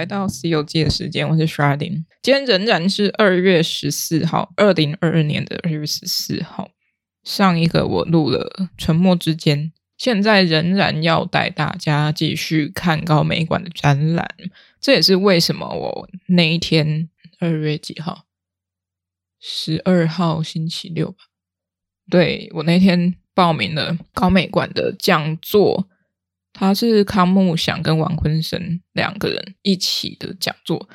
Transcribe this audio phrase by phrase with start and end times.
[0.00, 2.06] 来到《西游记》的时间，我是 Sharding。
[2.22, 6.70] 今天仍然是二月十四号，二零二二年的二月十四号。
[7.22, 9.58] 上一个我录了《沉默之间》，
[9.98, 14.26] 现在仍然要带大家继续看高美馆的展览。
[14.80, 18.24] 这也是为什么我那一天二月几号？
[19.38, 21.18] 十二号星期六吧。
[22.08, 25.90] 对，我那天报名了高美馆的讲座。
[26.52, 30.88] 他是康木祥跟王坤生两个人一起的讲座。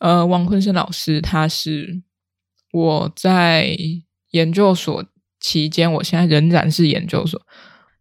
[0.00, 2.02] 呃，王坤生老师他是
[2.72, 3.76] 我在
[4.30, 5.04] 研究所
[5.38, 7.40] 期间，我现在仍然是研究所。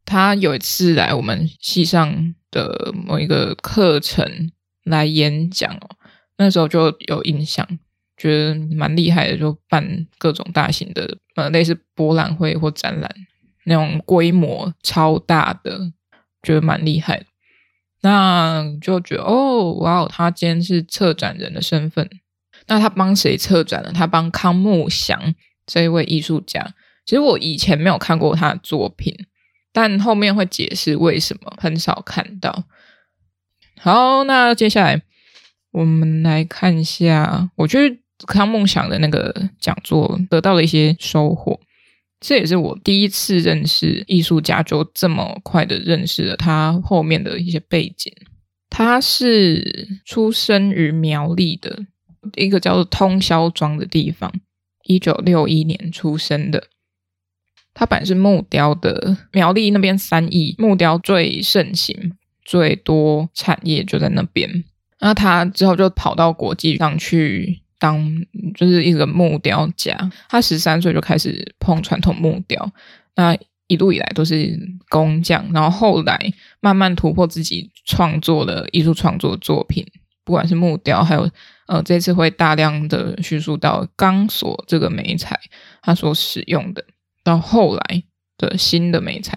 [0.06, 4.52] 他有一次来我们系上的某一个课程
[4.84, 5.90] 来演讲哦，
[6.38, 7.66] 那时候就有印象，
[8.18, 13.10] 觉得蛮厉害的，就办各种大型的呃类似博览会或展览
[13.66, 15.94] 那种规模超大的。
[16.44, 17.26] 觉得蛮厉害的，
[18.02, 22.08] 那就觉得哦，哇哦，他今天是策展人的身份。
[22.68, 23.92] 那他帮谁策展呢？
[23.94, 25.34] 他帮康木祥
[25.66, 26.74] 这一位艺术家。
[27.06, 29.14] 其实我以前没有看过他的作品，
[29.74, 32.64] 但后面会解释为什么很少看到。
[33.80, 35.02] 好，那接下来
[35.72, 41.60] 我们来看一下，我觉得康木祥的那个讲座得到了一些收获。
[42.24, 48.14] 这也是我第一次认识艺术家，就这么快的认识了他后面的一些背景。
[48.70, 51.86] 他是出生于苗栗的
[52.36, 54.34] 一个叫做通霄庄的地方，
[54.86, 56.70] 一九六一年出生的。
[57.74, 62.14] 他本是木雕的，苗栗那边三义木雕最盛行，
[62.46, 64.64] 最多产业就在那边。
[65.02, 67.63] 那他之后就跑到国际上去。
[67.84, 68.02] 当
[68.56, 69.94] 就是一个木雕家，
[70.30, 72.72] 他十三岁就开始碰传统木雕，
[73.18, 73.38] 那
[73.68, 76.18] 一路以来都是工匠，然后后来
[76.62, 79.86] 慢慢突破自己，创作了艺术创作作品，
[80.24, 81.30] 不管是木雕，还有
[81.68, 85.38] 呃这次会大量的叙述到钢索这个媒材，
[85.82, 86.86] 他所使用的，
[87.22, 88.04] 到后来
[88.38, 89.36] 的新的媒材，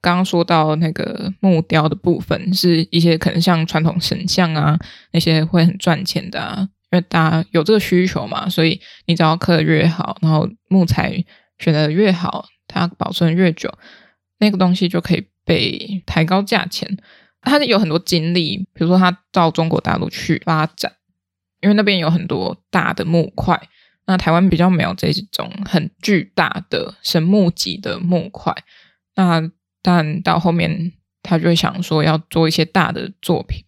[0.00, 4.78] 刚刚说到那个木雕的部分，是一些可能像传统神像啊，
[5.10, 6.68] 那些会很赚钱的啊。
[6.90, 11.24] 因为大家有这个需求嘛，所以你只要刻的越好，然后木材
[11.58, 13.72] 选的越好，它保存越久，
[14.38, 16.96] 那个东西就可以被抬高价钱。
[17.42, 20.92] 他有很多经历，比如说他到中国大陆去发展，
[21.60, 23.60] 因为那边有很多大的木块，
[24.06, 28.52] 那台湾比较没有这种很巨大的神木级的木块。
[29.14, 29.40] 那
[29.80, 30.92] 但到后面，
[31.22, 33.64] 他就会想说要做一些大的作品。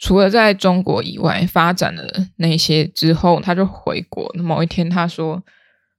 [0.00, 4.28] 除了在中国以外发展的那些之后，他就回国。
[4.34, 5.40] 某一天，他说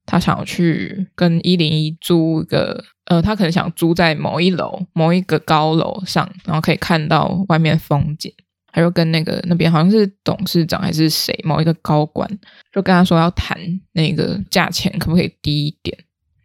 [0.08, 8.34] 他想要去跟一零一租一个，呃，他可能想租在某一楼某一个高楼上，然后可以看到外面风景。
[8.74, 12.28] 他就跟那个那边好像是董事长还是谁，某一个高管，
[12.74, 13.60] 就跟他说要谈
[13.92, 15.96] 那个价钱可不可以低一点。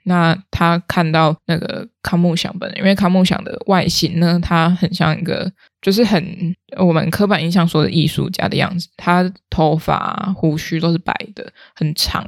[0.08, 5.50] 那他看到那个康木祥本人，因为康木祥的外形呢，他很像一个，
[5.82, 8.88] 就是很我们刻板印象说的艺术家的样子。
[8.96, 12.24] 他头发胡须都是白的，很长。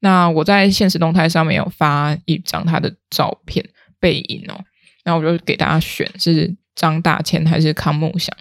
[0.00, 3.62] 那我在现实动态上面有发一张他的照片
[4.00, 4.64] 背影哦，
[5.04, 8.34] 然后我就给大家选是张大千还是康木祥。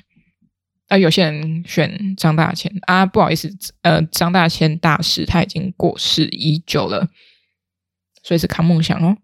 [0.88, 7.09] 啊，有些人选张大千啊，不好意思，呃，张大千大师他已经过世已久了。
[8.24, 9.18] 所以是康梦祥哦，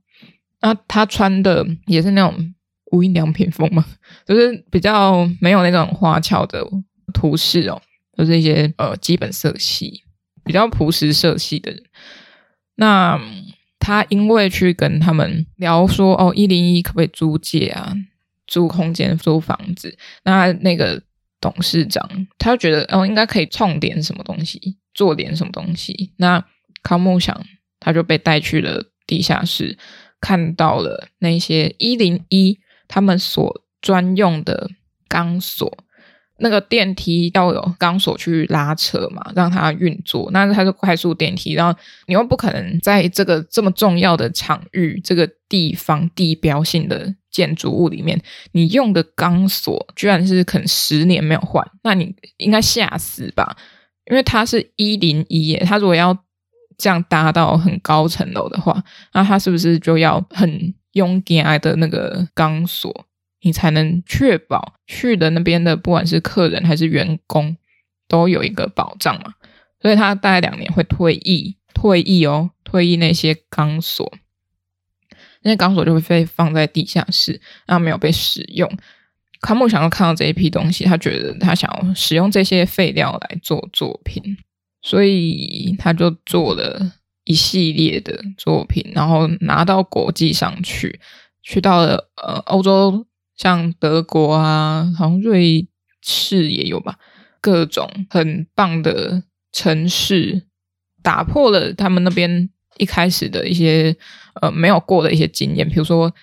[0.62, 2.54] 那他穿的也是那种
[2.92, 3.86] 无印良品风嘛，
[4.26, 6.66] 就是比较没有那种花俏的
[7.14, 7.82] 图式哦，
[8.18, 10.04] 就是一些呃基本色系，
[10.44, 11.84] 比较朴实色系的人。
[12.76, 13.20] 那
[13.80, 17.96] 他因为去跟他们聊说哦，一零一可不可以租借啊？
[18.48, 19.98] 租空间、租房子？
[20.24, 21.02] 那那个
[21.40, 26.14] 董事长他就觉得哦，应该可以创点什么东西，做点什么东西。
[26.18, 26.44] 那
[26.82, 27.46] 康梦祥。
[27.88, 29.78] 他就被带去了地下室，
[30.20, 34.70] 看到了那些一零一他们所专用的
[35.08, 35.72] 钢索，
[36.40, 40.30] 那个电梯要有钢索去拉扯嘛，让它运作。
[40.34, 53.56] 那它是快速电梯，然后你又不可能在这个这么重要的场域、这个地方地标性的建筑物里面，你用的钢索居然是可能十年没有换，那你应该吓死吧？
[54.12, 56.22] 因为它是一零一耶，它如果要。
[56.78, 58.84] 这样搭到很高层楼的话，
[59.14, 63.06] 那他是不是就要很用起来的那个钢索，
[63.42, 67.58] 你才能确保去的那边的不管是客人还是员工
[68.08, 69.34] 都有一个保障嘛？
[69.82, 74.12] 所以他大概两年会退役，退役哦，退役那些钢索，
[75.42, 78.70] 那些钢索就会被放在地下室，然后没有被使用。
[79.40, 84.38] 康木想要看到这一批东西，他觉得他想要使用这些废料来做作品，
[84.82, 86.94] 所以他就做了
[87.24, 91.00] 一系列的作品，然后拿到国际上去，
[91.44, 95.68] 去到了呃欧洲，像德国啊，好像瑞
[96.02, 96.98] 士也有吧，
[97.42, 100.44] 各种很棒的城市，
[101.02, 103.96] 打破了他们那边一开始的一些
[104.42, 106.14] 呃没有过的一些经验，比如说。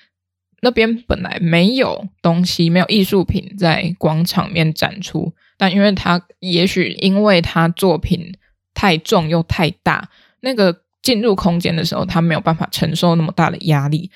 [0.60, 8.32] 那边本来没有东西，没有艺术品在广场面展出，但因为他也许因为他作品
[8.74, 10.10] 太重又太大，
[10.40, 14.10] 那个进入空间的时候，他没有办法承受那么大的压力，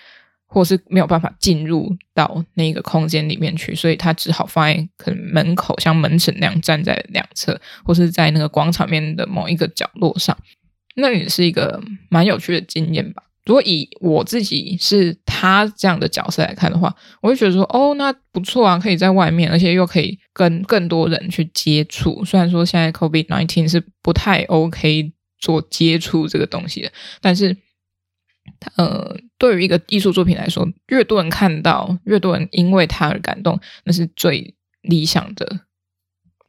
[0.47, 10.37] 或是没有办法进入到那个空间里面去，所以他只好放在可能门口，像门神那样站在两侧，或是在那个广场面的某一个角落上，
[10.97, 13.23] 那也是一个蛮有趣的经验吧。
[13.49, 22.23] 如果以我自己是他这样的角色来看的话，我会觉得说，哦，那不错啊，可以在外面，而且又可以跟更多人去接触。
[22.27, 26.93] 虽然说现在 COVID-19 是不太 OK 做接触这个东西的，
[27.23, 27.57] 但是，
[28.77, 35.61] 呃，对于一个艺术作品来说，越多人看到，越多人因为他而感动，那是最理想的。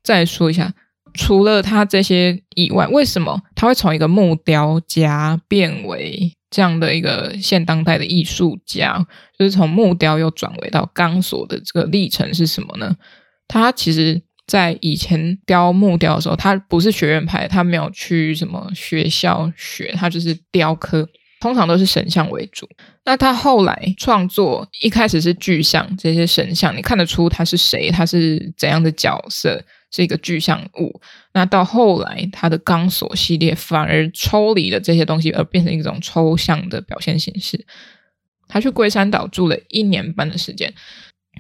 [0.04, 0.74] 再说一下，
[1.20, 6.34] 除了他这些以外，为什么他会从一个木雕家变为？
[6.50, 9.06] 这样的一个现当代的艺术家，
[9.38, 12.96] 就是从木雕又转为到钢索的这个历程是什么呢？
[13.50, 21.08] 他其实，在以前雕木雕的时候，他不是学院派，他没有去什么学校学，他就是雕刻，
[21.42, 22.68] 通常都是神像为主。
[23.06, 29.64] 那他后来创作，一开始是具象，这些神像你看得出他是谁，他是怎样的角色。
[29.92, 31.02] 是一个具象物，
[31.34, 37.66] 那到后来，他的钢索系列反而抽离了这些东西，而变成一种抽象的表现形式。
[38.48, 40.74] 他去龟山岛住了一年半的时间，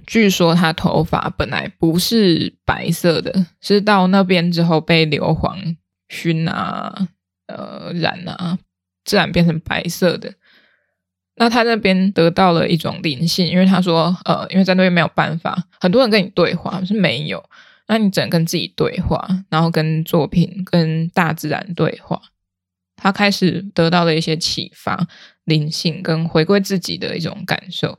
[0.05, 5.75] 据说他头发本来不是白色的，是到那边之后被硫磺
[6.07, 7.07] 熏啊、
[7.47, 8.57] 呃染啊，
[9.05, 10.33] 自然变成白色的。
[11.35, 17.43] 那他那边得到了一种灵性，因为他说，呃，因为在那边没有办法，很多人跟你对话是没有。
[17.89, 22.21] 那你只能跟自己对话，然后跟作品、跟大自然对话。
[22.95, 25.07] 他开始得到了一些启发、
[25.45, 27.97] 灵性跟回归自己的一种感受。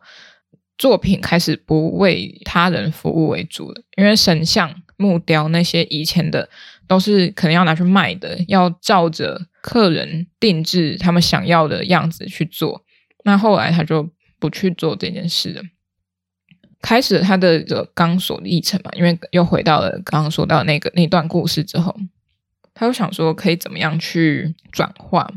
[0.79, 6.49] 作品开始不为他人服务为主了，因为神像、木雕那些以前的
[6.87, 12.85] 都是可能要拿去卖的，要照着客人定制他们想要的样子去做。
[13.25, 14.09] 那后来他就
[14.39, 15.63] 不去做这件事了。
[16.83, 21.95] 开始他的这个钢索历程嘛，因为又回到了刚刚说到那个那段故事之后，
[22.73, 25.31] 他又想说可以怎么样去转化。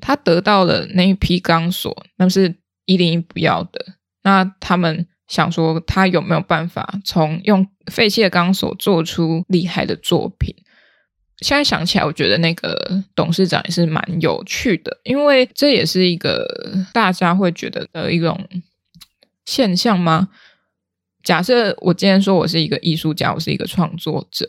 [0.00, 3.94] 他得到了那一批钢索，那是一零一不要的。
[4.24, 10.54] 那他们想说，他有没有办法从用废弃的钢索做出厉害的作品？
[11.38, 16.46] 现在想起来，我觉得那个董事长也是蛮有趣的，因为这也是一个
[16.92, 18.48] 大家会觉得的一种
[19.44, 20.28] 现象吗？
[21.22, 24.48] 假设我今天说我是一个艺术家，我是一个创作者，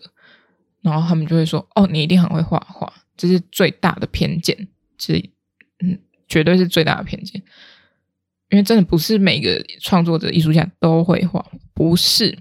[0.82, 4.68] 然后他们就会说：“哦，你一定很会画画。”这是最大的偏见，
[4.98, 5.14] 这
[5.80, 7.42] 嗯，绝对是最大的偏见。
[8.50, 12.38] 因为真的不是每个创作者、艺术家都会画，不是。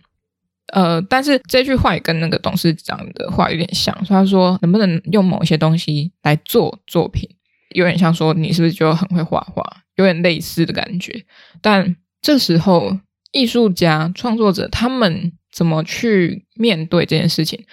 [0.73, 7.29] 呃，但是这句话也跟那个董事长的话有点像，他说能不能用某些东西来做作品，
[7.75, 9.63] 有点像说你是不是就很会画画，
[9.97, 11.25] 有点类似的感觉。
[11.61, 12.99] 但这时候。
[13.33, 17.65] 艺术家、创作者，他们怎么去面对这件事情？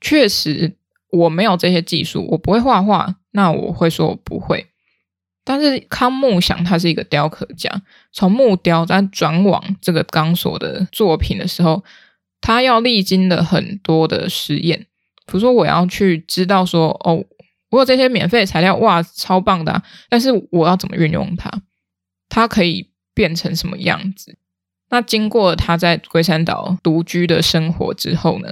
[0.00, 0.76] 确实，
[1.10, 4.66] 我没有这些技术，我不会画画，那我会说我不会。
[5.44, 7.82] 但是康木想，他是一个雕刻家，
[8.12, 11.84] 从木雕再转往这个钢索的作品的时候，
[12.40, 14.86] 他要历经了很多的实验。
[15.26, 17.24] 比如说，我要去知道说，哦，
[17.70, 19.82] 我有这些免费材料，哇，超棒的！
[20.08, 21.50] 但是我要怎么运用它？
[22.28, 24.36] 它可以变成什么样子？
[24.94, 28.48] 那经过他在龟山岛独居的生活之后呢，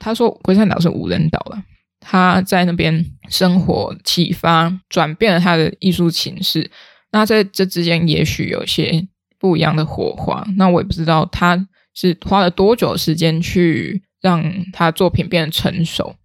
[0.00, 1.62] 他说龟山岛是无人岛了。
[2.00, 6.68] 他在那边生活，启发转变了他的艺术形式。
[7.12, 9.06] 那在这之间，也许有些
[9.38, 10.44] 不一样的火花。
[10.56, 16.16] 那我也不知道他是花了多久时间去让他作品变得成熟。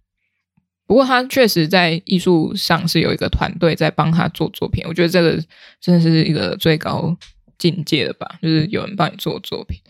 [0.88, 4.84] 不过他确实在艺术上是有一个团队在帮他做作品。
[4.88, 5.40] 我觉得这个
[5.80, 7.16] 真的是一个最高。
[7.62, 9.80] 境界了吧，就是有人帮你做作品。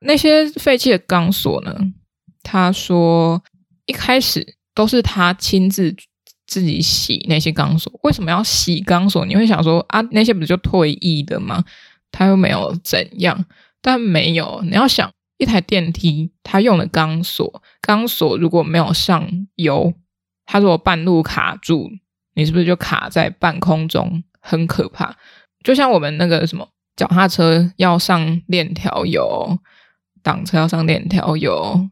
[0.00, 1.78] 那些废弃的钢索呢？
[2.42, 3.40] 他说
[3.86, 5.94] 一开始都是他亲自
[6.46, 7.92] 自己洗那些钢索。
[8.02, 9.24] 为什么要洗钢索？
[9.24, 11.64] 你会想说啊，那些不是就退役的吗？
[12.10, 13.44] 他又没有怎样。
[13.80, 14.60] 但没有。
[14.64, 19.94] 你要想，一台电梯它用的钢索，钢索如果没有上油，
[20.44, 21.90] 它如果半路卡住，
[22.34, 25.16] 你是不是就卡在半空中，很可怕？
[25.64, 29.58] 就像我们那个什么脚踏车要上链条油，
[30.22, 31.88] 挡车要上链条油，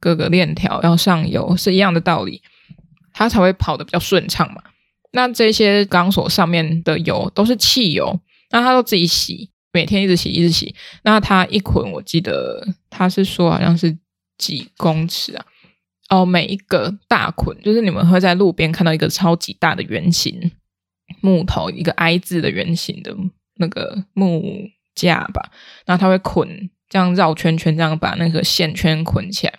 [0.00, 2.42] 各个链条要上油，是一样的道理，
[3.12, 4.62] 它才会跑得比较顺畅嘛。
[5.12, 8.18] 那这些钢索上面的油都是汽油，
[8.50, 10.74] 那它都自己洗，每天一直洗，一直洗。
[11.02, 13.96] 那它一捆，我记得它是说好像是
[14.38, 15.46] 几公尺啊？
[16.08, 20.50] 哦，每一个大捆，就是你们会在路边看到一个超级大的圆形
[21.20, 23.14] 木头，一个 I 字的圆形的
[23.56, 24.42] 那个木
[24.94, 25.50] 架吧。
[25.86, 29.54] 然后它会捆，这样绕圈圈，这样把那个线圈捆起来。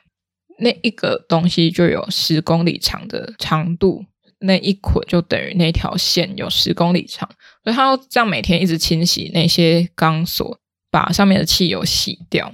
[0.59, 4.05] 那一个东西就有十公里长的长度。
[4.39, 7.27] 那一捆就等于那条线有十公里长，
[7.63, 10.59] 所以他要这样每天一直清洗那些钢索，
[10.91, 12.51] 把上面的汽油洗掉。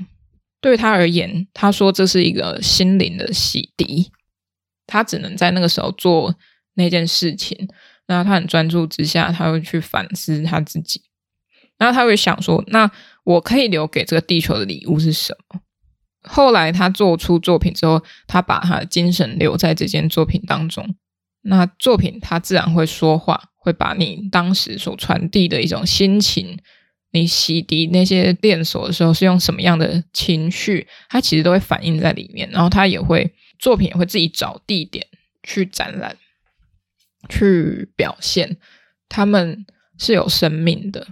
[0.62, 4.07] 对他而言，他说这是一个心灵的洗涤，
[4.86, 6.36] 他只能在那个时候做
[6.75, 7.67] 那件事情。
[8.12, 11.01] 那他很专注之下，他会去反思他自己。
[11.77, 12.91] 然后他会想说：“那
[13.24, 15.62] 我可以留给这个地球的礼物是什么？”
[16.27, 20.96] 后来他做出作品之后，他把他的精神留在这件作品当中。
[21.44, 26.60] 那作品它自然会说话，会把你当时所传递的一种心情，
[27.12, 32.48] 你洗涤那些链锁的时候是用什么样的情绪，它其实都会反映在里面。
[32.51, 35.08] 然后它也会作品也会自己找地点
[35.41, 36.15] 去展览，
[37.30, 38.58] 去表现，
[39.10, 39.66] 他们
[39.98, 41.08] 是有生命的。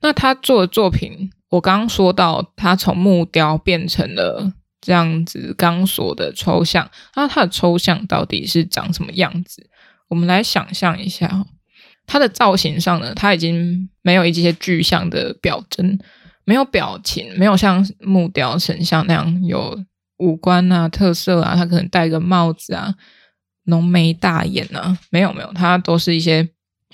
[0.00, 4.52] 那他做的作品，我刚刚说到，他从木雕变成了。
[4.78, 9.68] 这样子钢索的抽象，那他的抽象到底是长什么样子？
[10.06, 11.44] 我们来想象一下，
[12.06, 15.98] 它的造型上呢，它已经没有一些具象的表征，
[16.44, 19.76] 没有表情，没有像木雕神像那样有
[20.18, 22.94] 五官啊、特色啊，他可能戴个帽子啊、
[23.66, 26.48] 浓眉大眼啊，没有没有，它都是一些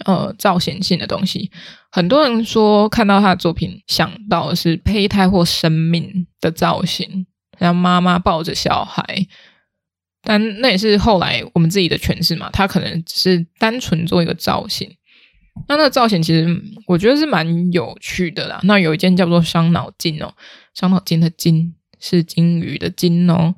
[0.05, 1.51] 呃造型性的东西。
[1.91, 7.27] 很多人说看到他的作品，想到的是胚胎或生命的造型。
[7.61, 9.05] 像妈妈抱着小孩，
[10.23, 12.51] 但那也是后来我们自己的诠释嘛。
[12.51, 14.91] 他可能只是单纯做一个造型，
[15.69, 16.49] 那那个造型其实
[16.87, 18.59] 我觉得是蛮有趣的啦。
[18.65, 20.35] 那有一件叫做“伤脑筋”哦
[20.75, 23.55] ，“伤脑筋”的“筋”是金鱼的“金”哦，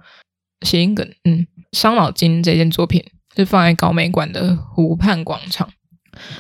[0.63, 1.09] 谐音梗。
[1.23, 3.05] 嗯，“伤脑筋”这件作品
[3.37, 5.69] 是放在高美馆的湖畔广场。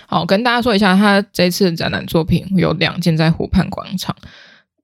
[0.06, 4.16] 好，跟大家说一下，他这次展览作品有两件在湖畔广场。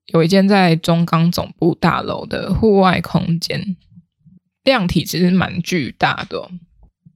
[0.06, 3.76] 有一件在中钢总部大楼的户外空间，
[4.64, 6.50] 量体其实蛮巨大的。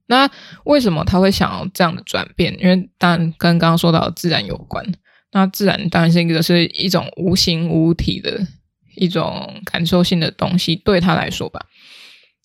[0.07, 0.29] 那
[0.63, 2.55] 为什么他会想要这样的转变？
[2.61, 4.85] 因为当然跟刚刚说到自然有关。
[5.33, 8.47] 那自然当然是一个是一种无形无体的
[8.95, 11.65] 一种感受性的东西，对他来说吧。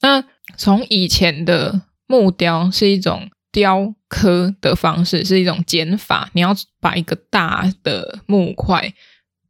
[0.01, 0.25] 那
[0.61, 8.93] 从以前的木雕是一种雕刻的方式，是一种剪法，你要把一个大的木块。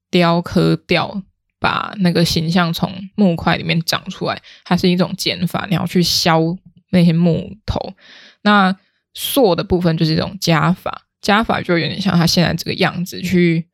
[0.08, 1.20] 雕刻掉，
[1.58, 5.66] 把那个形象从木块里面长出来，它是一种剪法。
[5.68, 6.56] 你要去削
[6.90, 7.94] 那些木头，
[8.42, 8.76] 那
[9.12, 13.68] 塑的部分就是一种加法，加法就有点像它现在这个样子，去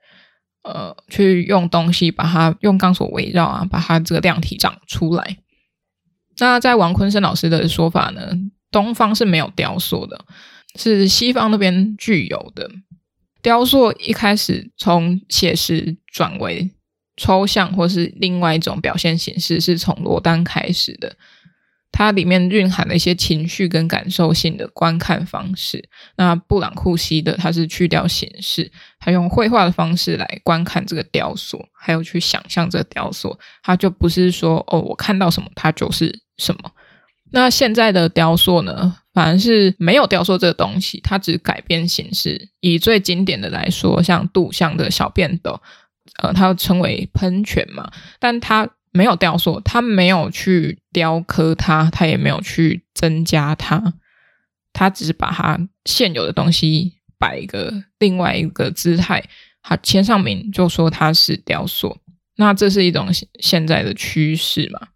[0.63, 5.37] 呃，去用东西把它用钢索围绕啊，把它这个量体长出来。
[6.39, 8.31] 那在王昆生老师的说法呢，
[8.71, 10.25] 东方是没有雕塑的，
[10.75, 12.71] 是西方那边具有的。
[13.43, 16.71] 雕塑一开始从写实转为
[17.17, 21.17] 抽象，或是另外一种表现形式，是从罗丹开始的。
[21.93, 25.89] 它里面蕴含了一些情绪跟感受性的观看方式。
[26.17, 33.39] 那布朗库西的他是去掉形式，他用绘画的方式来观看这个雕塑，还有去想象这个雕塑。
[33.63, 36.73] 他就不是说哦，我看到什么，它就是什么。
[37.33, 42.51] 那现在的雕塑呢，反而是没有雕塑这个东西，它只改变形式。
[42.61, 45.61] 以最经典的来说，像杜象的小便斗，
[46.23, 47.91] 呃，它称为喷泉嘛，
[48.21, 53.95] 但它没有雕塑，它没有去雕刻它，它也没有去增加它，
[54.73, 59.23] 它只是把它现有的东西摆一个另外一个姿态，
[59.63, 61.99] 它签上名就说它是雕塑。
[62.37, 63.09] 那这是一种
[63.41, 64.89] 现在的趋势嘛。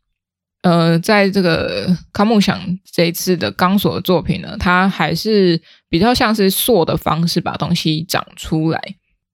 [0.63, 8.81] 呃，在这个康梦想这一次的钢索的作品呢，它还是比较像是塑的方式把东西长出来。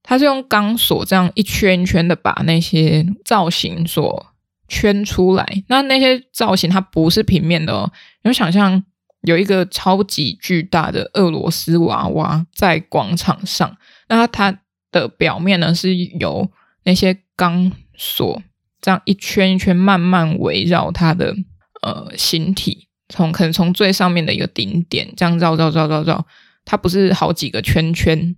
[0.04, 4.26] 它是用钢索这样一圈一圈的把那些造型所
[4.68, 5.45] 圈出来。
[5.66, 7.90] 那那些造型它不是平面的哦，
[8.23, 8.85] 你想象
[9.23, 13.76] 有一个超级巨大的俄罗斯娃娃在广场上，
[14.09, 14.56] 那它
[14.92, 16.49] 的表面呢是由
[16.85, 18.40] 那些钢索
[18.87, 21.35] 这样一圈一圈慢慢围绕它的
[21.83, 26.25] 呃形体，从可能从最上面的一个顶点这样绕绕绕绕绕，
[26.64, 28.37] 它不是好几个圈圈，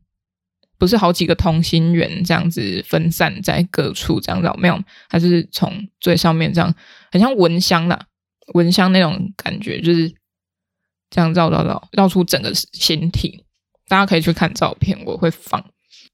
[0.79, 6.75] 不是好几个同心圆这样子分散在各处这样绕，没有，它是从最上面这样，
[7.13, 8.07] 很像蚊香啦，
[8.55, 10.09] 蚊香那种感觉，就是
[11.11, 13.45] 这样绕绕绕绕出整个形体。
[13.87, 15.63] 大家可以去看照片，我会放。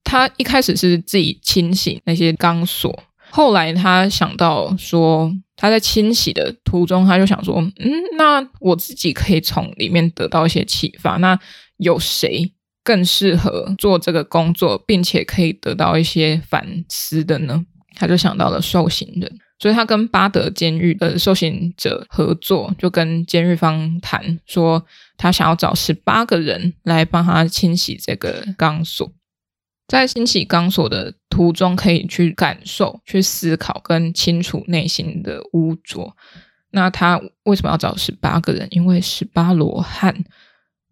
[0.02, 11.16] 他一开始是自己清洗那些钢索，后来他想到说，他在清洗的途中，他就想说，嗯，那我自己可以从里面得到一些启发。
[11.16, 11.36] 那
[11.78, 12.52] 有谁
[12.84, 17.64] 更适合做这个工作，并且可以得到一些反思的呢？
[17.96, 24.86] 他就想到了受刑人，所以他跟巴德监狱的受刑者合作，就跟监狱方谈说，
[25.16, 29.12] 他想要找十八个人来帮他清洗这个钢索。
[29.86, 36.16] 在清洗钢索的途中，可以去感受、去思考跟清除内心的污浊。
[36.70, 38.68] 那他为什么要找十八个人？
[38.70, 40.24] 因为十八罗汉，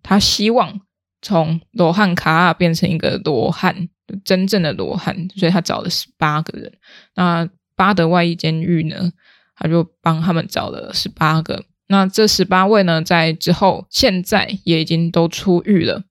[0.03, 0.81] 他希望
[1.21, 3.89] 从罗汉卡尔变成一个罗汉，
[4.25, 6.73] 真正的罗汉，所以他找了十八个人。
[7.15, 9.13] 那巴德外衣监狱呢，
[9.55, 11.65] 他就帮他们找了十八个。
[11.87, 16.03] 那这十八位呢，在之后现在也已经都出狱了。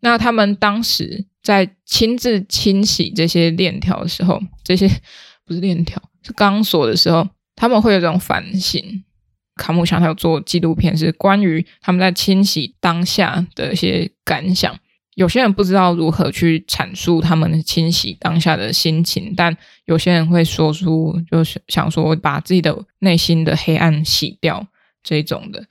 [0.00, 1.26] 那他们当时。
[1.44, 4.88] 在亲自清洗这些链条的时候，这些
[5.44, 9.04] 不是链条，是钢索的时候，他们会有这种反省。
[9.56, 14.74] 卡木想他有做纪录片，是关于他们在清洗当下的一些感想。
[15.14, 24.66] 有些人不知道如何去阐述他们清洗当下的心情，但有些人会说出，就是想说把自己的内心的黑暗洗掉
[25.02, 25.64] 这种的。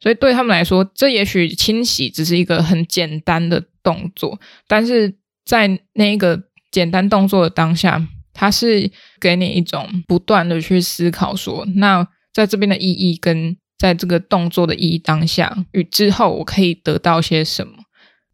[0.00, 5.19] 所以对他们来说，这也许清洗只是一个很简单的动作，但是。
[5.50, 6.40] 在那一个
[6.70, 8.00] 简单动作的当下，
[8.32, 8.88] 它是
[9.20, 17.72] 给你一种不断的去思考说，那在这边的意义跟在这个动作的意义当下与之后，我可以得到些什么？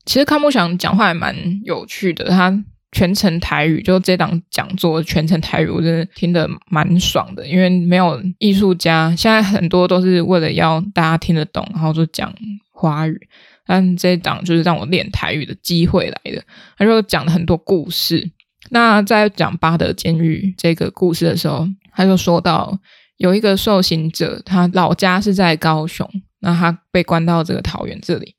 [0.04, 2.52] 其实康木祥讲话还蛮有趣的，他
[2.92, 12.30] 全程台语，就这档讲座全程台语，我真的听得蛮爽的，因为没有艺术家，现在很多都是为了要大家听得懂，然后就讲
[12.72, 13.18] 华语。
[13.66, 16.42] 但这一档就是让我练台语的机会来的。
[16.78, 18.30] 他就讲了很多故事。
[18.70, 22.78] 那在讲巴德监狱这个故事的时候，他就说到
[23.16, 26.08] 有一个受刑者，他老家是在高雄，
[26.40, 28.34] 那他被关到这个桃园这里。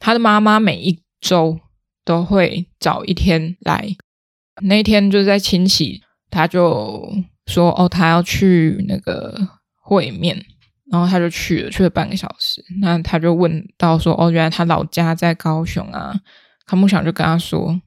[0.00, 1.60] 他的妈妈每一周
[2.04, 3.96] 都会找一天来，
[4.62, 7.12] 那天就是在清洗，他就
[7.46, 9.48] 说：“哦，他要去那个
[9.80, 10.44] 会面。”
[10.90, 12.64] 然后他就去了，去了半个小时。
[12.80, 16.18] 那他就问到说：“哦，原来他老家在高雄啊。”
[16.64, 17.80] 康木想就跟他说：“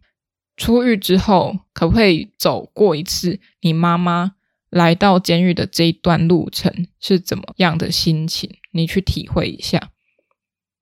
[0.56, 4.34] 出狱之后，可不可以走过一次你妈妈
[4.70, 8.56] 来到监狱的这一段路程是怎么样的心情？
[8.72, 9.90] 你去体会一下，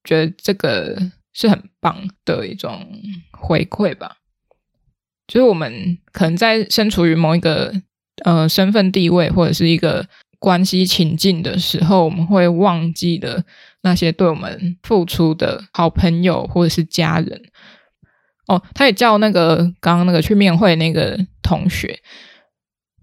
[0.03, 3.01] 觉得这个是很棒的一种
[3.31, 4.17] 回馈吧。
[5.25, 7.73] 就是我们可能在身处于某一个
[8.25, 10.05] 呃身份地位或者是一个。”
[10.39, 13.43] 关系情境的时候，我们会忘记的
[13.81, 17.41] 那些对我们付出的好朋友或者是家人。
[18.47, 21.99] 哦，他也叫那个刚刚那个去面会那个同学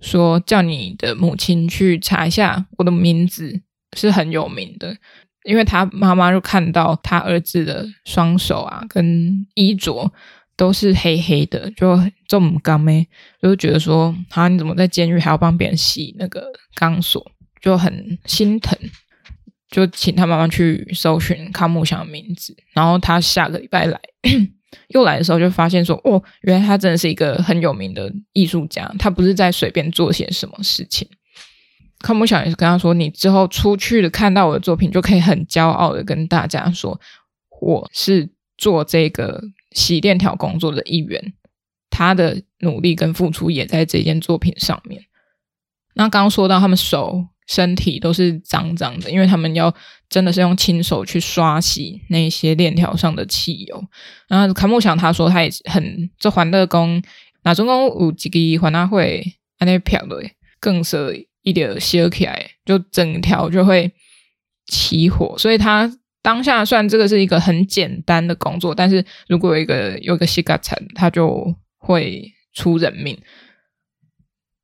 [0.01, 3.61] 说，叫你的母亲去查一下我的名字
[3.97, 4.97] 是很有名的，
[5.45, 10.13] 因为他妈妈就看到他儿子的双手啊跟衣着
[10.57, 13.07] 都是黑黑的，就这么刚咩，
[13.43, 18.79] 就觉得说，啊，你怎么在监狱还要帮别人洗那个钢索，就很心疼，
[19.71, 22.57] 就请他妈妈去搜寻康木祥的名字。
[22.73, 24.01] 然后他下个礼拜来，
[24.89, 31.07] 又来的时候就发现说，哦，原来他真的是一个很有名的艺术家，他不是在随便做些什么事情。
[31.99, 36.99] 康木祥也是跟他说，你之后出去了看到我的作品，就可以很骄傲的跟大家说，
[37.61, 39.43] 我是做这个。
[39.77, 41.35] 洗链条工作的一员，
[41.91, 45.05] 他的努力跟付出也在这件作品上面。
[45.95, 49.75] 那刚刚说到他们手、身体都是脏脏的，因为他们要
[50.09, 53.85] 真的是用亲手去刷洗那些链条上的汽油。
[54.29, 57.03] 然后卡木祥他说他也很这环乐宫，
[57.43, 59.23] 那总共有几个环乐会
[59.59, 60.23] 安那漂的，
[60.59, 63.93] 更是一点烧起来，就整条就会
[64.67, 65.93] 起火，所以他。
[66.27, 73.17] 当下算这个是一个很简单的工作，但是如果有一个有一个西嘎城，他就会出人命。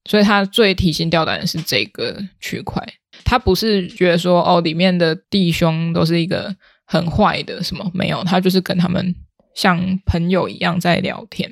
[0.06, 2.84] 所以他最提心吊胆的是这个区块，
[3.24, 6.52] 他不是觉得说哦，里面的弟兄都是一个
[6.84, 9.14] 很坏的什么，没有，他就是跟他们
[9.54, 11.48] 像朋友一样在聊天，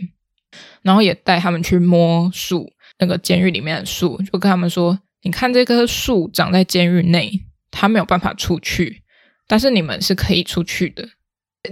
[0.83, 2.69] 然后也带他们去摸树，
[2.99, 7.31] 那个监狱里面的树，就跟他们说：“你看这棵树长在监狱内，
[7.71, 9.05] 它没有办法出去，
[9.51, 11.09] 但是你们是可以出去的。”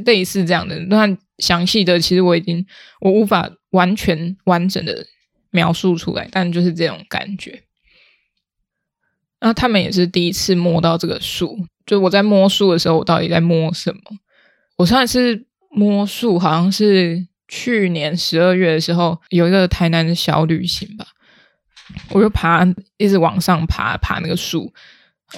[0.04, 2.66] 类似这样的，那详细的其实我已经
[3.00, 5.06] 我无法完全完整的
[5.50, 7.62] 描述出来，但就是这种感觉。
[9.40, 14.02] 那他们也是第一次摸到这个树，就我在摸树的时候，我到底在摸什么？
[14.76, 21.06] 我上一次摸树好像是去年十二月的时候，有一个台南的小旅行吧，
[22.10, 22.62] 我就爬，
[22.98, 24.70] 一直往上爬，爬那个树，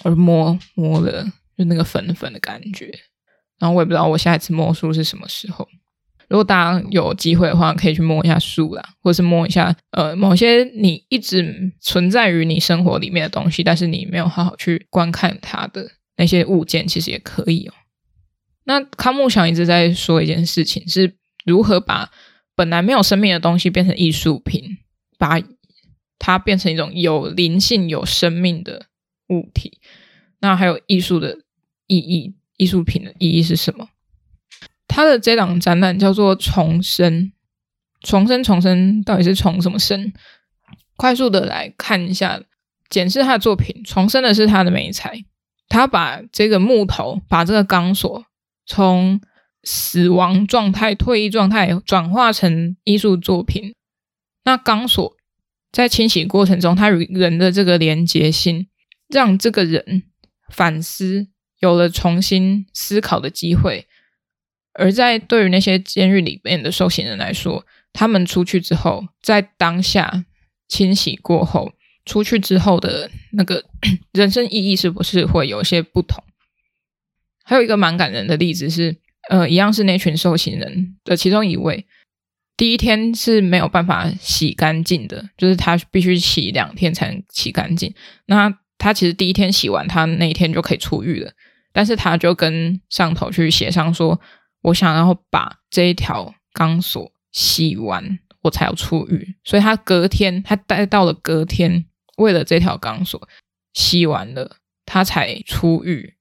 [0.02, 1.24] 我就摸摸了，
[1.60, 2.90] 就那个粉粉的感觉。
[3.58, 5.68] 然后我也不知道我下一次摸树是什么时候。
[6.30, 17.74] 如果大家有机会的话，可以去摸一下树啦，或者是摸一下呃某些你一直存在于你生活里面的东西，但是你没有好好去观看它的那些物件，其实也可以哦。
[18.64, 22.10] 那康木想一直在说一件事情，是如何把
[22.54, 24.78] 本来没有生命的东西变成艺术品，
[25.18, 25.40] 把
[26.18, 28.86] 它变成一种有灵性、有生命的
[29.30, 29.80] 物体。
[30.40, 31.38] 那还有艺术的
[31.90, 33.88] 意义，艺术品的意义是什么？
[34.86, 37.32] 他的这档展览叫做“重生”，
[38.00, 40.12] 重生，重生，到底是重什么生？
[40.96, 42.40] 快速的来看一下，
[42.88, 43.82] 检视他的作品。
[43.84, 45.24] 重生的是他的媒材，
[45.68, 48.24] 他把这个木头，把这个钢索
[48.66, 49.20] 从
[49.64, 53.74] 死亡状态、退役状态转化成艺术作品。
[54.44, 55.16] 那钢索
[55.72, 58.68] 在清洗过程中，他与人的这个连接性，
[59.08, 60.02] 让这个人
[60.48, 61.28] 反思，
[61.60, 63.86] 有了重新思考的机会。
[64.72, 70.24] 而在对于那些监狱里面的受刑人来说，他们出去之后，在当下
[70.68, 71.72] 清洗过后，
[72.04, 73.64] 出去之后的那个
[74.12, 76.22] 人生意义是不是会有些不同？
[77.42, 78.96] 还有一个蛮感人的例子是，
[79.28, 81.84] 呃，一样是那群受刑人的其中一位，
[82.56, 87.92] 第一天是没有办法洗干净的，就是他必须洗两天才能洗干净。
[88.26, 91.32] 那他其实第一天洗完，他那一天就可以出狱了，
[91.72, 94.20] 但是他就跟上头去协商说。
[94.62, 99.34] 我想要把这一条钢索洗完，我才要出狱。
[99.42, 101.86] 所以他隔天，他待到了隔天，
[102.18, 103.26] 为了这条钢索
[103.72, 106.16] 洗完了，他才出狱。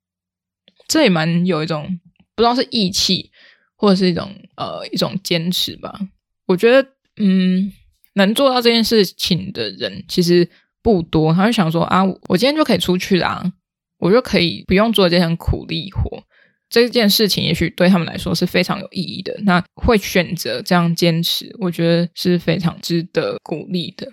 [0.88, 2.00] 这也蛮有一种
[2.34, 3.30] 不知道是义气，
[3.76, 6.00] 或者是一种呃一种坚持吧。
[6.46, 7.74] 我觉得，嗯，
[8.14, 10.50] 能做到这件事情的人其实
[10.82, 11.34] 不多。
[11.34, 13.52] 他就想说啊，我今天就可以出去啦，
[14.00, 16.24] 我就可以不用做这项苦力活。
[16.70, 24.08] 这件事情也许对他们来说是非常有意义的，那会选择这样坚持，我觉得是非常值得鼓励的。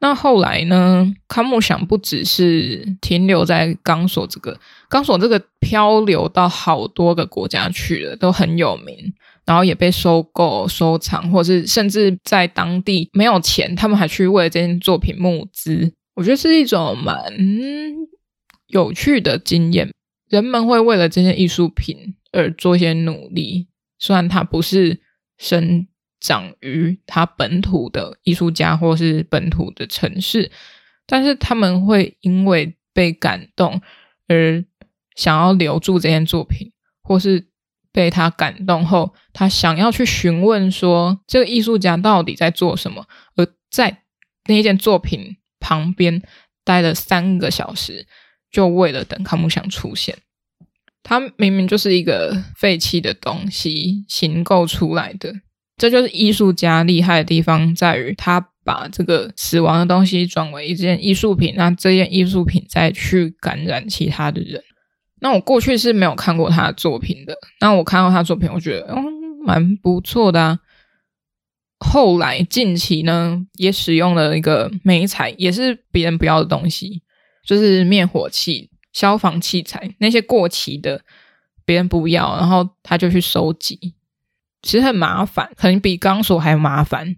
[0.00, 1.14] 那后来呢？
[1.28, 8.96] 康木想不只是停留在钢索这个，钢索这个漂流到好多个国家去了，都很有名，
[9.46, 15.92] 然后也被收购、收藏，或是甚至在当地没有钱，他们还去为了这件作品募资。
[16.14, 17.32] 我觉得是一种蛮
[18.72, 19.90] 有趣的经验。
[20.28, 25.02] 人们会为了这件艺术品而做一些努力，虽然他不是
[25.36, 25.86] 生
[26.18, 30.50] 长于他本土的艺术家或是本土的城市，
[31.06, 33.82] 但是他们会因为被感动
[34.26, 34.64] 而
[35.14, 37.48] 想要留住这件作品，或是
[37.92, 43.06] 被他感动后，他想要去询问说这个艺术家到底在做什么，
[43.36, 44.04] 而在
[44.46, 46.22] 那件作品旁边
[46.64, 48.06] 待了三个小时。
[48.52, 50.18] 就为了等康木祥出现，
[51.02, 55.32] 他明明就是一个废弃的东西形构出来的，
[55.78, 64.62] 这就是艺术家厉害的地方，在于他把这个死亡的东西转为一件艺术品，那这件艺术品再去感染其他的人。
[65.20, 69.04] 那我过去是没有看过他的作品的，那我看到他的作品，我觉得嗯
[69.44, 70.58] 蛮不错的啊。
[71.78, 77.02] 后来近期呢，也使用了一个媒材，也是别人不要的东西。
[77.44, 81.02] 就是灭火器、消防器材那些过期的，
[81.64, 83.94] 别人不要，然后他就去收集，
[84.62, 87.16] 其实很麻烦，可能比钢索还麻烦。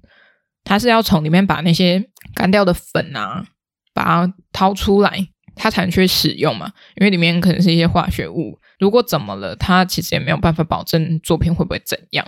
[0.65, 3.47] 他是要从里面把那些干掉的粉啊，
[3.93, 6.73] 把它掏出来，他才能去使用嘛。
[6.97, 12.27] 因为里面可能是一些化学物，如果怎么了，他其实也没有办法保证作品会不会怎样。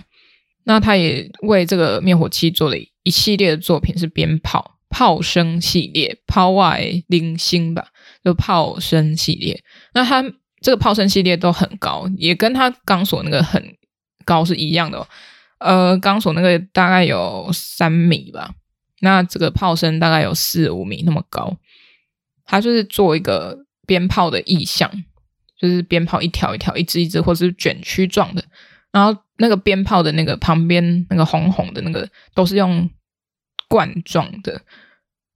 [0.65, 4.76] 那他也为这个灭火器做了一系列的作品，是鞭炮。
[4.89, 7.87] 炮声系列，炮外零星吧，
[8.23, 9.63] 就炮声系列。
[9.93, 10.23] 那它
[10.61, 13.75] 这个炮声系列都很高，也跟它钢索那个很
[14.25, 15.07] 高是一样的哦。
[15.59, 18.51] 呃，钢索那个大概有三米吧，
[19.01, 21.57] 那这个炮声大概有四五米那么高。
[22.45, 24.89] 它就是做一个鞭炮的意象，
[25.59, 28.43] 就是鞭炮一条一条、一支一支，或者是卷曲状的。
[28.91, 32.89] 然后那个鞭炮的那个旁边那个红红的那个，都是用。
[33.67, 34.61] 罐状的、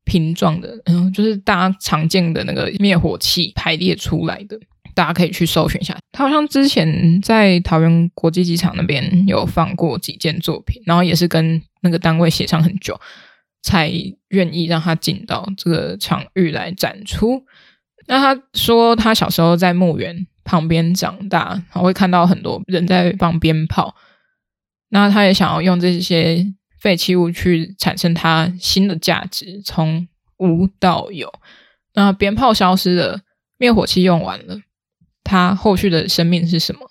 [0.06, 4.60] 瓶状的，嗯，就是大家常见的那个灭火器排列出来的。
[4.94, 13.00] 大家可以去搜寻一下，他好像之前在桃园国际机场那边有放过几件作品，然后也是跟那个单位协商很久，
[13.64, 13.90] 才
[14.28, 17.42] 愿意让他进到这个场域来展出。
[18.08, 23.96] 那他说他小时候在墓园旁边长大，然后会看到很多人在放鞭炮，
[24.90, 26.46] 那他也想要用这些
[26.82, 30.06] 废弃物去产生它新的价值，从
[30.38, 31.32] 无到有。
[31.94, 33.22] 那鞭炮消失了，
[33.58, 34.60] 灭火器用完了。
[35.24, 36.82] 它后续的生命是什么？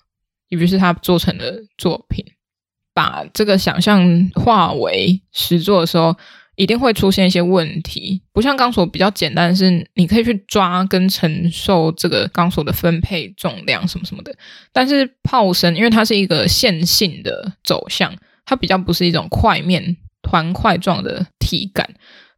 [0.47, 2.25] 也就是他做成的作品，
[2.93, 6.13] 把这个想象化为实作的时候，
[6.55, 8.21] 一定会出现一些问题。
[8.33, 14.35] 不像钢索比较简单，是你可以去抓跟承受这个钢索的分配重量什么什么的。
[14.73, 18.13] 但是炮声，因为它是一个线性的走向，
[18.51, 21.89] 它比较不是一种块面团块状的体感，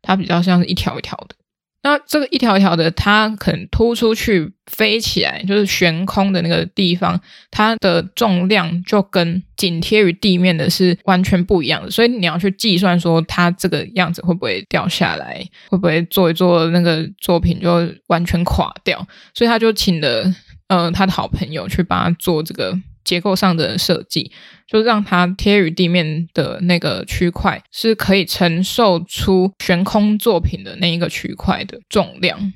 [0.03, 1.33] 它比较像是一条一条的。
[1.81, 11.89] 那这个一条一条的，它可能突出去飞起来，就是悬空的那个地方，它的重量就跟紧贴于地面的是完全不一样的。
[11.89, 19.03] 所以你要去计算说，它这个样子会不会掉下来，会不会做一做那个作品就完全垮掉？
[19.33, 20.31] 所以他就请了
[20.67, 22.77] 呃他的好朋友去帮他做这个。
[23.03, 24.31] 结构上的设计，
[24.67, 32.53] 就让它贴于地面的那个区块是可以承受出悬空作品的那一个区块的重量。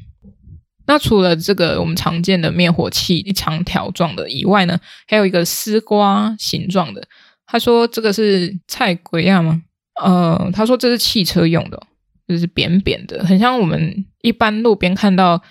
[0.86, 7.06] 那除了这个我们常见的灭火器一长条状的以外呢，还有一个丝瓜形状的。
[7.46, 9.62] 他说这个是菜龟亚吗？
[10.02, 11.82] 呃，他说这是汽车用的，
[12.28, 15.42] 就是扁扁的，很像我们一般路边看到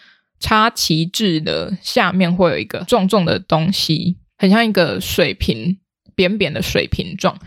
[0.41, 4.17] 插旗帜的下面会有一个重重的东西。
[4.39, 5.79] 很像一个水瓶，
[6.15, 7.39] 扁扁的水瓶状。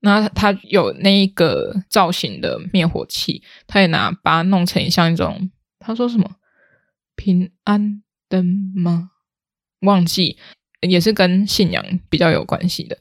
[0.00, 6.30] 那它有那一个造型的灭火器，他也拿把它弄成像一种，他说什么
[7.16, 9.12] 平安灯吗？
[9.80, 10.36] 忘记，
[10.82, 12.98] 也是跟信仰比较有关系的。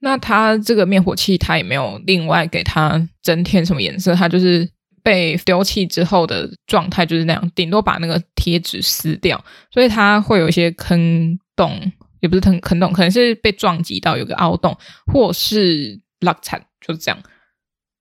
[0.00, 4.68] 那它这个灭火器，它也没有另外给它增添什么颜色，它就是
[5.02, 11.92] 被丢弃之后的状态就是那样，顶多把那个贴纸撕掉，所以它会有一些坑洞。
[12.22, 14.74] 也不是很很懂，可能是被撞击到有个凹洞，
[15.06, 17.22] 或是落惨，就是这样。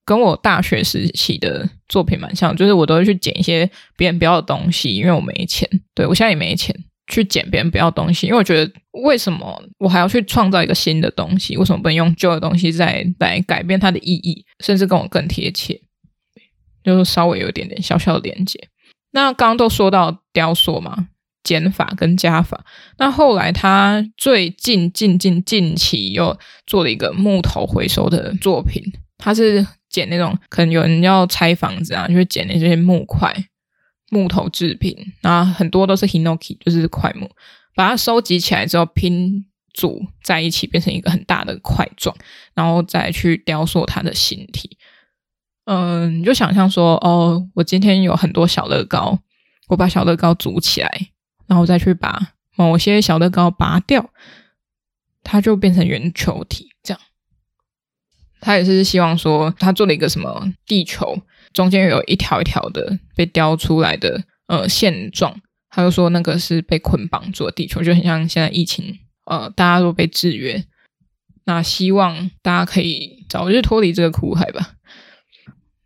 [0.06, 5.68] 跟我大学时期的作品蛮像，就是我都会去捡一些别人不要的东西，因为我没钱。
[5.94, 6.76] 对，我现在也没钱
[7.08, 8.72] 去捡别人不要的东西，因为我觉得
[9.04, 11.58] 为什么我还要去创造一个新的东西？
[11.58, 15.80] 为什么不能用旧的东西再来改变它的意义，甚至跟我更贴切？
[16.84, 18.70] 就是稍微有一点点小小的连接。
[19.12, 21.10] 那刚刚都说到雕塑嘛。
[21.44, 22.64] 减法跟加法，
[22.98, 28.84] 那后来他最近近近近期又做了一个木头回收的作品，
[29.18, 33.36] 他是捡那种可能有人要拆房子啊，就会捡那些木块、
[34.10, 37.30] 木头制品，然后很多都是 Hinoki，就是块木，
[37.76, 42.16] 把它收集起来之后拼组在一起，变成一个很大的块状，
[42.54, 44.78] 然后再去雕塑它的形体。
[45.66, 49.18] 嗯，你就想象说，哦，我今天有很多小乐高，
[49.70, 51.08] 我把小乐高组起来。
[51.52, 52.18] 然后再去把
[52.56, 54.10] 某些小乐高拔掉，
[55.22, 56.70] 它就变成圆球体。
[56.82, 57.02] 这样，
[58.40, 65.42] 他也是希望说，他做了一个什么地球，中间有一条一条的被雕出来的呃线状。
[65.70, 70.64] 他就说那个是被捆绑住的地球，就很像现在疫情，呃，大家都被制约。
[71.44, 74.76] 那希望大家可以早日脱离这个苦海吧。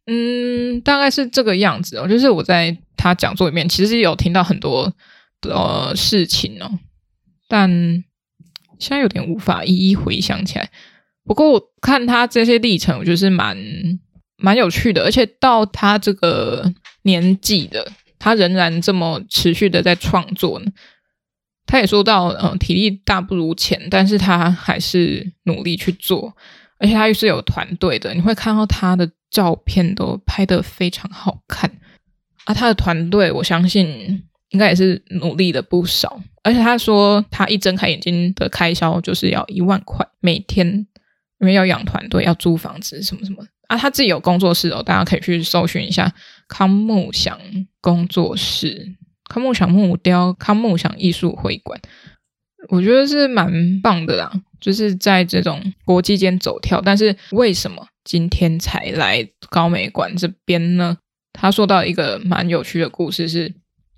[0.06, 2.08] 嗯，大概是这个样子哦。
[2.08, 4.94] 就是我在他讲座里面，其实有听到很多。
[5.50, 6.80] 呃，事情哦，
[7.48, 7.70] 但
[8.78, 10.70] 现在有点无法一一回想起来。
[11.24, 13.58] 不过我看他这些历程，我觉得是蛮
[14.38, 16.72] 蛮有趣的，而且到他这个
[17.04, 20.72] 年纪的，他仍然这么持续的在创作呢。
[21.66, 26.36] 他也说到，嗯、体力大不如前，但是他还是努力去做，
[26.78, 28.14] 而且他又是有团队的。
[28.14, 31.72] 你会看到他的照片都拍得非常好看
[32.44, 34.24] 啊，他的团队，我相信。
[34.56, 40.66] 应该也是努力了不少，而且他说他一睁开眼睛的开销就是要一万块每天，
[41.42, 43.76] 因为要养团队，要租房子什么什么啊。
[43.78, 46.10] 他自己有工作室哦，大家可以去搜寻一下
[46.48, 47.38] 康木祥
[47.82, 48.96] 工作室、
[49.28, 51.78] 康木祥木雕、康木祥艺术会馆，
[52.70, 54.32] 我觉得是蛮棒的啦。
[54.62, 60.98] 就是在这种国际间走跳，但是为什么今天才来高美馆这边呢？
[61.34, 63.54] 他说到一个蛮有趣的故事是。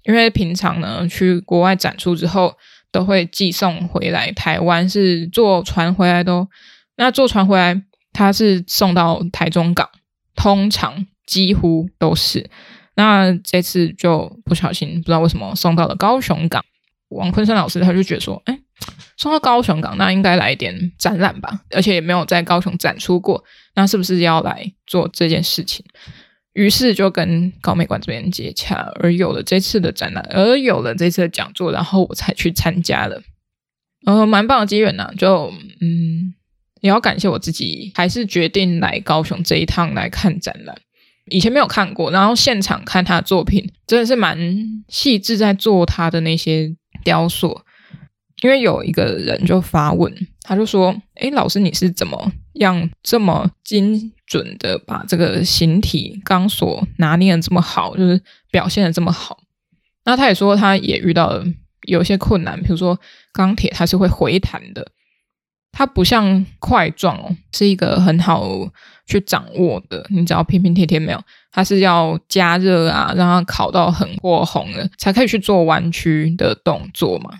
[0.07, 2.55] 因为平常呢，去国外展出之后，
[2.93, 6.47] 都会寄送回来台湾，是坐船回来的哦。
[6.95, 9.89] 那坐船回来，他是送到台中港，
[10.33, 12.49] 通常几乎都是。
[12.95, 16.63] 那这次就不小心不知道为什么送到了高雄港。
[17.09, 18.57] 王坤生老师他就觉得说，哎，
[19.17, 23.43] 送到高雄港，那应该来一点展览吧，而且也没有在高雄展出过，
[23.75, 25.85] 那是不是要来做这件事情？
[26.57, 33.21] 于是就跟高美馆这边接洽，而有了这次的展览，而有了这次的讲座，然后我才去参加了，
[34.07, 35.13] 呃，蛮棒的机缘呐。
[35.15, 36.33] 就嗯，
[36.81, 40.75] 也要感谢我自己，还是决定来高雄这一趟来看展览。
[41.29, 44.35] 以前没有看过，然后现场看他的作品，真的是蛮
[44.89, 47.61] 细致，在做他的那些雕塑。
[48.41, 59.39] 因为有一个人就发问，他就说：“诶，老师，你是怎么样这么精准的把这个形体钢索拿捏的这么好，就是表现的这么好？”
[60.05, 61.45] 那他也说，他也遇到了
[61.83, 62.97] 有些困难，比如说
[63.33, 64.91] 钢铁它是会回弹的，
[65.71, 68.71] 它不像块状哦，是一个很好
[69.05, 77.39] 去掌握的，你只要拼拼贴贴没有，它是要加热啊，让它烤到很过红了，才可以去做弯曲的动作嘛。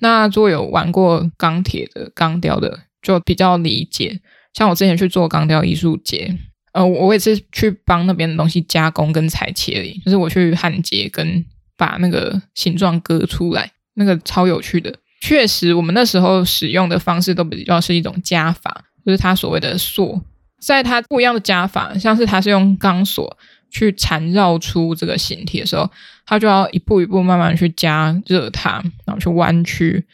[0.00, 4.20] 那如果有玩过钢铁的钢雕的，就比较理解。
[4.56, 6.34] 像我之前去做钢雕艺术节，
[6.72, 11.44] 呃，我也是去帮那边的东西加工跟裁切而已，就是我去焊接跟
[11.76, 14.98] 把那个形状割出来，那个超有趣的。
[15.20, 20.22] 确实，我们那时候使用的方式都比较是一种加法，就是它所谓的塑，
[20.60, 23.36] 在它不一样的加法，像是它是用钢索。
[23.68, 25.90] 去缠绕出这个形体的时候，
[26.24, 30.06] 它就要一步一步慢慢去加热它，然后去弯曲，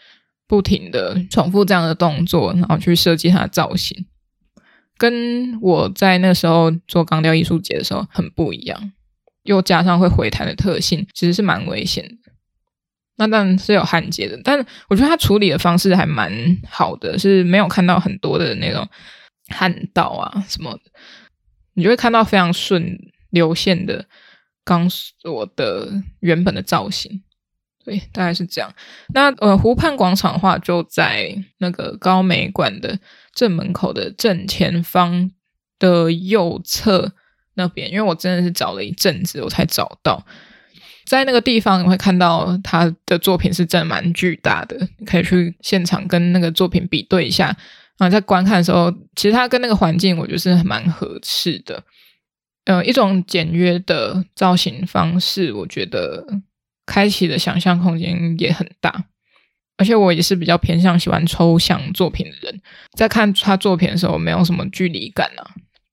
[0.48, 4.06] 不停的重复这样的动作，然后去设计它的造型，
[4.96, 8.92] 跟我在那时候做钢雕艺术节的时候很不一样，
[9.42, 12.32] 又加上会回弹的特性，其实是蛮危险的。
[13.16, 16.32] 那当然是有焊接的，但我觉得它处理的方式还蛮
[16.68, 18.88] 好的，是没有看到很多的那种
[19.48, 20.80] 焊道啊什么的，
[21.74, 22.98] 你就会看到非常顺。
[23.32, 24.04] 流线的
[24.62, 27.22] 钢索的原本的造型，
[27.82, 28.70] 对，大概是这样。
[29.14, 33.00] 那呃，湖畔广场的话，就在那个高美馆的
[33.34, 35.30] 正门口的正前方
[35.78, 37.12] 的右侧
[37.54, 37.90] 那边。
[37.90, 40.24] 因为我真的是找了一阵子，我才找到。
[41.04, 47.46] 在那个地方，你会看到他的作品是真蛮巨大的，你可以去现场跟那个作品比对一下。
[47.98, 51.82] 然后在观看的时候，其实它跟那个环境，我觉得是蛮合适的。
[52.64, 56.24] 呃，一种简约的造型方式，我觉得
[56.86, 59.04] 开启的想象空间也很大。
[59.82, 62.60] 而且我也是比较偏向喜欢抽象作品的人，
[62.96, 65.42] 在看他作品的时候，没有什么距离感啊。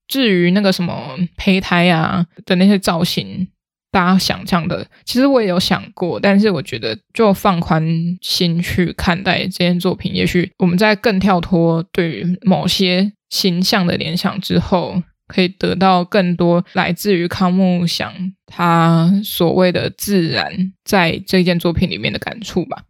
[0.07, 3.47] 至于那个什么胚胎啊的那些造型，
[3.91, 7.83] 大家想象的，其实我也有想过，但是我觉得就放宽
[8.21, 15.01] 心去看待这件作品，也许我们在更跳脱对于某些形象的联想之后。
[15.31, 18.11] 可以得到更多来自于康木祥
[18.47, 22.81] 他所谓的自然，在这件作品里面的感触吧。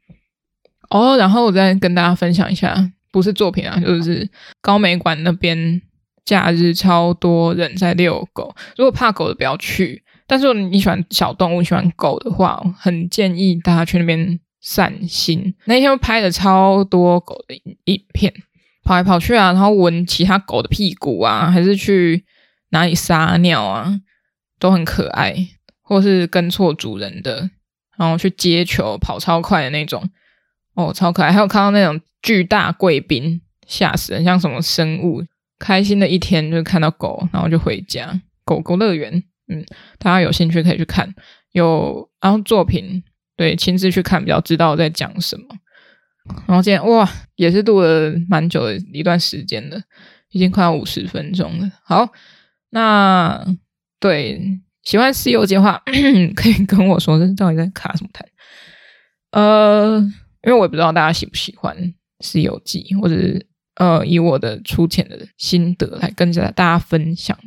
[0.89, 4.29] 哦，然后我再跟大家分享一下，不是作品啊，就是
[4.61, 5.81] 高美馆那边
[6.25, 8.55] 假日超多人在遛狗。
[8.77, 15.53] 如果怕狗的不要去，但是你喜欢小动物、喜欢狗的话，很建议大家去那边散心。
[15.65, 18.33] 那天拍了超多狗的影片。
[18.83, 22.25] 跑来跑去啊，然后闻其他狗的屁股啊，还是去
[22.69, 23.99] 哪里撒尿啊，
[24.57, 25.35] 都很可爱。
[25.81, 27.49] 或是跟错主人的，
[27.97, 30.07] 然后去接球，跑超快的那种，
[30.79, 31.29] 哦，超可爱。
[31.29, 35.21] 还有看到那种巨大贵宾，吓死人，像什么生物。
[35.59, 38.21] 开心的一天就是看到狗，然后就回家。
[38.45, 39.11] 狗狗乐园，
[39.49, 39.65] 嗯，
[39.97, 41.13] 大家有兴趣可以去看。
[41.51, 43.03] 有然后作品，
[43.35, 45.43] 对，亲自去看比较知道我在讲什么。
[46.47, 49.81] 然后今天哇，也是录了蛮久的一段时间了，
[50.31, 51.69] 已经快要五十分钟了。
[51.83, 52.07] 好，
[52.69, 53.45] 那
[53.99, 54.39] 对
[54.83, 55.83] 喜欢《西游记》的话，
[56.37, 58.25] 可以跟我说，这到底在卡什么台？
[59.31, 60.01] 呃，
[60.43, 61.75] 因为我也不知道大家喜不喜欢
[62.19, 67.37] 《西游记》，或者是呃，以我的粗浅的心得来跟着大家分享。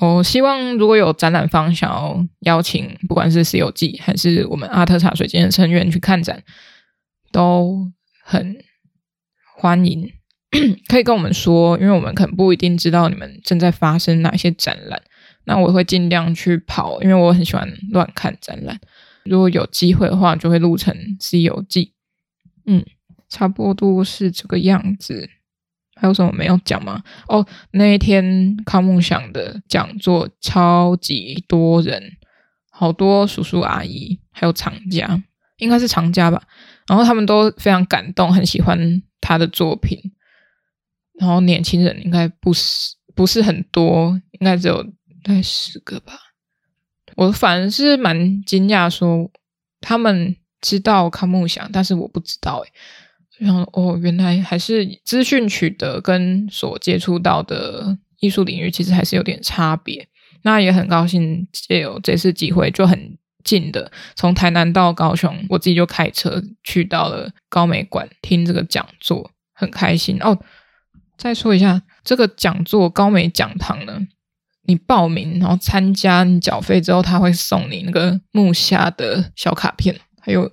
[0.00, 6.42] 我、哦、希望如果有展览方想要邀请，不管是《西游记》还是我们阿特茶水间的成员去看展。
[7.32, 7.92] 都
[8.24, 8.56] 很
[9.56, 10.10] 欢迎，
[10.88, 15.02] 可以跟我们说，因为我们可能不一定知道你们正在发生哪些展览，
[15.44, 18.80] 那我会尽量去跑，因为我很喜欢乱看展览。
[19.28, 21.84] 如果有机会的话，就会录成《西游记》。
[22.66, 22.84] 嗯，
[23.28, 25.30] 差不多是这个样子。
[25.98, 27.02] 还有什么没有讲吗？
[27.26, 32.18] 哦，那一天康梦想的讲座超级多人，
[32.70, 35.22] 好多叔叔阿姨，还有厂家，
[35.56, 36.42] 应该是厂家吧。
[36.86, 39.98] 然后他们都非常感动，很喜欢他的作品。
[41.18, 44.82] 然后年轻人应该不是不是很多，应该只有
[45.22, 46.12] 大概十个吧。
[47.16, 49.30] 我反而是蛮惊讶，说
[49.80, 52.58] 他们知道康木祥，但是我不知道。
[52.58, 52.72] 诶，
[53.38, 60.08] 然后哦，原来还是资讯取得跟所接触到的艺术领域其实还是有点差别。
[60.42, 70.38] 那也很高兴借有这次机会，就很近的从台南到高雄，我自己就开车去到了高美馆听这个讲座，很开心哦。
[71.16, 74.00] 再说一下这个讲座高美讲堂呢，
[74.66, 80.48] 你报名然后参加，你缴费之后，他会送你那个木下的小卡片，还有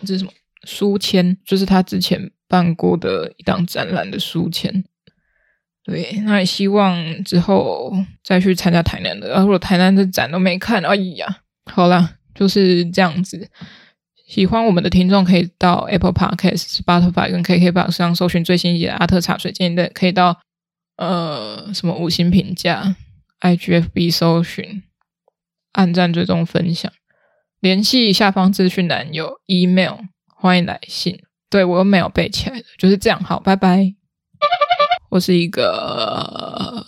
[0.00, 0.30] 这是什么
[0.64, 4.84] 书签，就是他之前办过的一档展览的书签。
[5.84, 7.92] 对，那也希望之后
[8.24, 9.38] 再去参加台南的。
[9.40, 13.48] 如果台南的展都没看，哎呀，好啦，就是这样子。
[14.26, 20.36] 喜欢我们的听众可以到 Apple Podcast、Spotify 跟 KKBOX 上搜寻最新一集的阿特茶水间的，可以到
[20.96, 22.96] 呃什么五星评价、
[23.40, 24.82] IGFB 搜寻、
[25.72, 26.92] 按赞、追踪、分享、
[27.60, 31.22] 联系下方资讯栏有 email，欢迎来信。
[31.48, 33.22] 对，我又没有背起来的，就是这样。
[33.22, 33.94] 好，拜拜。
[35.10, 36.84] 我是一个。